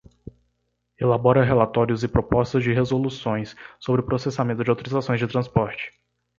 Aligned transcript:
Elabora 0.99 1.43
relatórios 1.43 2.03
e 2.03 2.07
propostas 2.07 2.63
de 2.63 2.73
resoluções 2.73 3.55
sobre 3.79 4.01
o 4.01 4.03
processamento 4.03 4.63
de 4.63 4.69
autorizações 4.71 5.19
de 5.19 5.27
transporte. 5.27 5.91